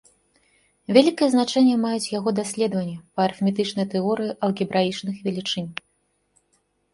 Вялікае 0.95 1.27
значэнне 1.33 1.75
маюць 1.83 2.11
яго 2.19 2.29
даследаванні 2.39 2.95
па 3.19 3.27
арыфметычнай 3.27 3.85
тэорыі 3.93 4.35
алгебраічных 4.49 5.15
велічынь. 5.29 5.71